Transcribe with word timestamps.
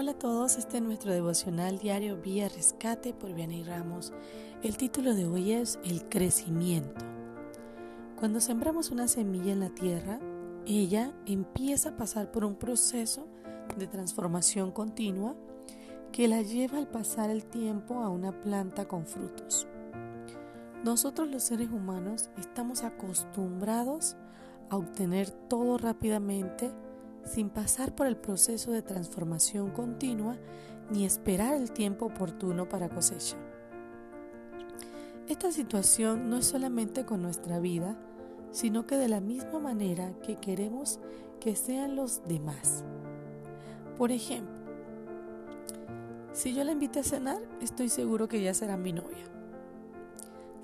Hola 0.00 0.12
a 0.12 0.14
todos, 0.14 0.58
este 0.58 0.76
es 0.76 0.82
nuestro 0.84 1.12
devocional 1.12 1.80
diario 1.80 2.18
Vía 2.18 2.48
Rescate 2.48 3.12
por 3.12 3.34
Vianney 3.34 3.64
Ramos. 3.64 4.12
El 4.62 4.76
título 4.76 5.12
de 5.12 5.26
hoy 5.26 5.50
es 5.50 5.80
El 5.82 6.08
crecimiento. 6.08 7.04
Cuando 8.14 8.38
sembramos 8.38 8.92
una 8.92 9.08
semilla 9.08 9.50
en 9.50 9.58
la 9.58 9.70
tierra, 9.70 10.20
ella 10.66 11.12
empieza 11.26 11.88
a 11.88 11.96
pasar 11.96 12.30
por 12.30 12.44
un 12.44 12.54
proceso 12.54 13.26
de 13.76 13.88
transformación 13.88 14.70
continua 14.70 15.34
que 16.12 16.28
la 16.28 16.42
lleva 16.42 16.78
al 16.78 16.86
pasar 16.86 17.30
el 17.30 17.44
tiempo 17.44 17.98
a 17.98 18.08
una 18.08 18.30
planta 18.40 18.86
con 18.86 19.04
frutos. 19.04 19.66
Nosotros 20.84 21.28
los 21.28 21.42
seres 21.42 21.70
humanos 21.70 22.30
estamos 22.38 22.84
acostumbrados 22.84 24.16
a 24.70 24.76
obtener 24.76 25.28
todo 25.28 25.76
rápidamente 25.76 26.70
sin 27.28 27.50
pasar 27.50 27.94
por 27.94 28.06
el 28.06 28.16
proceso 28.16 28.72
de 28.72 28.82
transformación 28.82 29.70
continua 29.70 30.36
ni 30.90 31.04
esperar 31.04 31.54
el 31.54 31.70
tiempo 31.70 32.06
oportuno 32.06 32.68
para 32.68 32.88
cosecha. 32.88 33.36
Esta 35.28 35.52
situación 35.52 36.30
no 36.30 36.38
es 36.38 36.46
solamente 36.46 37.04
con 37.04 37.20
nuestra 37.20 37.60
vida, 37.60 37.98
sino 38.50 38.86
que 38.86 38.96
de 38.96 39.08
la 39.08 39.20
misma 39.20 39.58
manera 39.58 40.14
que 40.22 40.36
queremos 40.36 41.00
que 41.38 41.54
sean 41.54 41.96
los 41.96 42.26
demás. 42.26 42.82
Por 43.98 44.10
ejemplo, 44.10 44.56
si 46.32 46.54
yo 46.54 46.64
la 46.64 46.72
invité 46.72 47.00
a 47.00 47.04
cenar, 47.04 47.42
estoy 47.60 47.88
seguro 47.88 48.28
que 48.28 48.38
ella 48.38 48.54
será 48.54 48.76
mi 48.76 48.92
novia. 48.92 49.26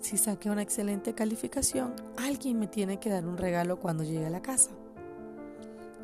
Si 0.00 0.16
saqué 0.16 0.50
una 0.50 0.62
excelente 0.62 1.14
calificación, 1.14 1.94
alguien 2.16 2.58
me 2.58 2.66
tiene 2.66 2.98
que 2.98 3.10
dar 3.10 3.26
un 3.26 3.36
regalo 3.36 3.78
cuando 3.78 4.04
llegue 4.04 4.26
a 4.26 4.30
la 4.30 4.42
casa. 4.42 4.70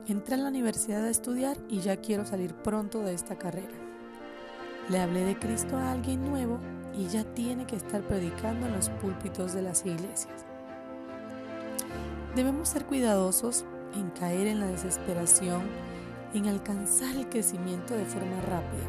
Entré 0.09 0.35
en 0.35 0.43
la 0.43 0.49
universidad 0.49 1.05
a 1.05 1.11
estudiar 1.11 1.57
y 1.69 1.81
ya 1.81 1.97
quiero 1.97 2.25
salir 2.25 2.55
pronto 2.55 3.01
de 3.03 3.15
esta 3.15 3.37
carrera. 3.37 3.69
Le 4.89 4.99
hablé 4.99 5.25
de 5.25 5.39
Cristo 5.39 5.77
a 5.77 5.93
alguien 5.93 6.25
nuevo 6.25 6.59
y 6.97 7.07
ya 7.07 7.23
tiene 7.23 7.67
que 7.67 7.77
estar 7.77 8.03
predicando 8.03 8.67
en 8.67 8.73
los 8.73 8.89
púlpitos 8.89 9.53
de 9.53 9.63
las 9.63 9.85
iglesias. 9.87 10.47
Debemos 12.35 12.69
ser 12.69 12.87
cuidadosos 12.87 13.65
en 13.95 14.11
caer 14.11 14.47
en 14.47 14.61
la 14.61 14.67
desesperación, 14.67 15.63
en 16.35 16.47
alcanzar 16.47 17.15
el 17.15 17.29
crecimiento 17.29 17.95
de 17.95 18.05
forma 18.05 18.41
rápida, 18.43 18.87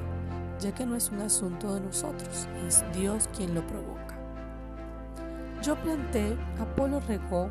ya 0.59 0.73
que 0.73 0.85
no 0.85 0.95
es 0.95 1.09
un 1.09 1.21
asunto 1.21 1.75
de 1.75 1.81
nosotros, 1.81 2.47
es 2.67 2.83
Dios 2.93 3.29
quien 3.35 3.53
lo 3.53 3.65
provoca. 3.67 4.17
Yo 5.61 5.75
planté, 5.75 6.37
Apolo 6.59 6.99
regó, 7.01 7.49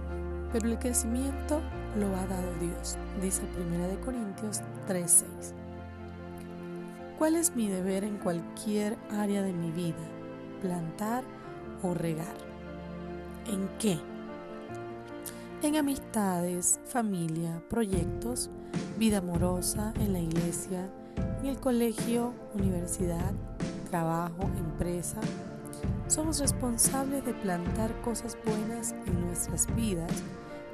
pero 0.53 0.69
el 0.69 0.79
crecimiento 0.79 1.61
lo 1.99 2.07
ha 2.17 2.27
dado 2.27 2.53
Dios, 2.61 2.97
dice 3.21 3.43
1 3.43 4.01
Corintios 4.05 4.61
3:6. 4.87 5.55
¿Cuál 7.19 7.37
es 7.37 7.55
mi 7.55 7.69
deber 7.69 8.05
en 8.05 8.17
cualquier 8.19 8.97
área 9.11 9.43
de 9.43 9.53
mi 9.53 9.71
vida? 9.71 9.97
¿Plantar 10.63 11.25
o 11.83 11.95
regar? 11.95 12.35
¿En 13.47 13.69
qué? 13.79 13.99
En 15.63 15.77
amistades, 15.77 16.81
familia, 16.87 17.63
proyectos, 17.69 18.49
vida 18.99 19.19
amorosa, 19.19 19.93
en 20.01 20.13
la 20.15 20.21
iglesia, 20.21 20.89
en 21.41 21.47
el 21.47 21.59
colegio, 21.59 22.33
universidad, 22.55 23.33
trabajo, 23.91 24.49
empresa. 24.57 25.21
Somos 26.07 26.41
responsables 26.41 27.25
de 27.27 27.35
plantar 27.35 28.01
cosas 28.01 28.39
buenas 28.45 28.93
en 29.07 29.27
nuestras 29.27 29.67
vidas 29.77 30.11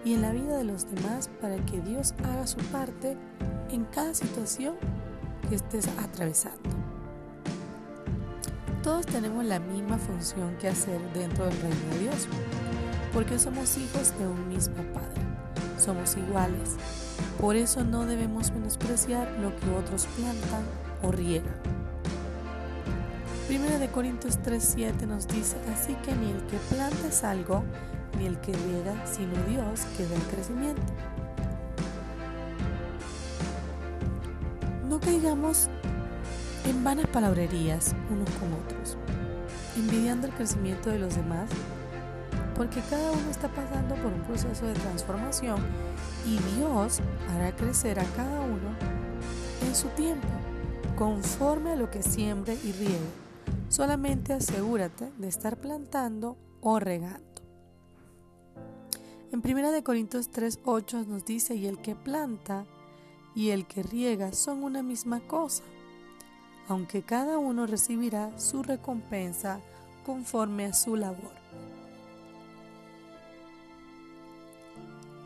y 0.07 0.15
en 0.15 0.23
la 0.23 0.31
vida 0.31 0.57
de 0.57 0.63
los 0.63 0.89
demás 0.89 1.29
para 1.41 1.57
que 1.67 1.81
Dios 1.81 2.15
haga 2.23 2.47
su 2.47 2.59
parte 2.59 3.17
en 3.73 3.85
cada 3.87 4.15
situación 4.15 4.77
que 5.49 5.57
estés 5.57 5.89
atravesando. 5.99 6.71
Todos 8.85 9.05
tenemos 9.05 9.45
la 9.45 9.59
misma 9.59 9.99
función 9.99 10.57
que 10.59 10.69
hacer 10.69 11.01
dentro 11.13 11.47
del 11.47 11.61
reino 11.61 11.87
de 11.91 11.99
Dios, 11.99 12.29
porque 13.13 13.37
somos 13.37 13.77
hijos 13.79 14.17
de 14.17 14.29
un 14.29 14.49
mismo 14.49 14.77
Padre, 14.95 15.23
somos 15.77 16.17
iguales. 16.17 16.77
Por 17.41 17.57
eso 17.57 17.83
no 17.83 18.07
debemos 18.07 18.53
menospreciar 18.53 19.29
lo 19.41 19.57
que 19.57 19.71
otros 19.71 20.07
plantan 20.17 20.63
o 21.03 21.11
riegan. 21.11 21.57
Primera 23.49 23.81
de 23.81 23.89
Corintios 23.89 24.39
3:7 24.39 25.05
nos 25.05 25.27
dice, 25.27 25.57
así 25.75 25.95
que 26.05 26.15
ni 26.15 26.31
el 26.31 26.47
que 26.47 26.59
planta 26.71 27.09
es 27.09 27.25
algo, 27.25 27.65
ni 28.19 28.27
el 28.27 28.41
que 28.41 28.53
riega, 28.53 29.07
sino 29.07 29.35
Dios 29.49 29.87
que 29.97 30.07
da 30.07 30.15
el 30.15 30.23
crecimiento. 30.23 30.83
No 34.89 35.01
caigamos 35.01 35.69
en 36.65 36.83
vanas 36.83 37.07
palabrerías 37.09 37.95
unos 38.11 38.31
con 38.37 38.53
otros, 38.53 38.97
envidiando 39.77 40.27
el 40.27 40.33
crecimiento 40.33 40.91
de 40.91 40.99
los 40.99 41.17
demás, 41.17 41.51
porque 42.57 42.81
cada 42.89 43.13
uno 43.13 43.31
está 43.31 43.49
pasando 43.49 43.95
por 43.97 44.13
un 44.13 44.23
proceso 44.23 44.67
de 44.67 44.73
transformación 44.75 45.61
y 46.27 46.39
Dios 46.57 47.01
hará 47.29 47.55
crecer 47.55 48.01
a 48.01 48.05
cada 48.17 48.41
uno 48.41 48.75
en 49.67 49.75
su 49.75 49.89
tiempo, 49.89 50.29
conforme 50.97 51.73
a 51.73 51.77
lo 51.77 51.91
que 51.91 52.03
siembre 52.03 52.57
y 52.65 52.73
riegue. 52.73 53.27
Solamente 53.69 54.33
asegúrate 54.33 55.13
de 55.19 55.29
estar 55.29 55.57
plantando 55.59 56.37
o 56.61 56.81
regando. 56.81 57.36
En 59.37 59.43
1 59.45 59.85
Corintios 59.85 60.31
3:8 60.31 61.05
nos 61.07 61.27
dice, 61.27 61.57
y 61.57 61.67
el 61.67 61.77
que 61.77 61.95
planta 61.95 62.65
y 63.35 63.51
el 63.51 63.67
que 63.67 63.83
riega 63.83 64.33
son 64.33 64.65
una 64.65 64.83
misma 64.83 65.21
cosa, 65.21 65.63
aunque 66.69 67.03
cada 67.03 67.37
uno 67.37 67.67
recibirá 67.67 68.39
su 68.39 68.63
recompensa 68.63 69.61
conforme 70.07 70.65
a 70.65 70.73
su 70.73 70.97
labor. 70.97 71.35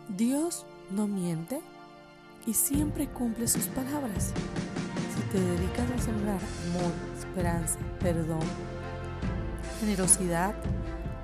Dios 0.08 0.66
no 0.90 1.06
miente 1.06 1.60
y 2.46 2.54
siempre 2.54 3.06
cumple 3.06 3.46
sus 3.46 3.66
palabras. 3.66 4.32
Si 5.14 5.22
te 5.30 5.40
dedicas 5.40 5.88
a 5.88 5.98
sembrar 6.02 6.40
amor, 6.70 6.92
esperanza, 7.16 7.78
perdón, 8.00 8.42
generosidad, 9.78 10.56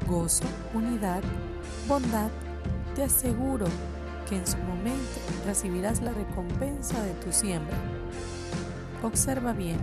gozo, 0.06 0.44
unidad, 0.72 1.24
bondad, 1.88 2.30
te 2.96 3.04
aseguro 3.04 3.66
que 4.26 4.36
en 4.36 4.46
su 4.46 4.56
momento 4.56 5.20
recibirás 5.44 6.00
la 6.00 6.12
recompensa 6.12 7.00
de 7.02 7.12
tu 7.12 7.30
siembra. 7.30 7.76
Observa 9.02 9.52
bien, 9.52 9.78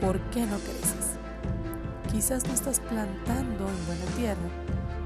¿por 0.00 0.18
qué 0.30 0.40
no 0.40 0.58
creces? 0.58 1.12
Quizás 2.10 2.44
no 2.44 2.54
estás 2.54 2.80
plantando 2.80 3.68
en 3.68 3.86
buena 3.86 4.04
tierra, 4.16 4.48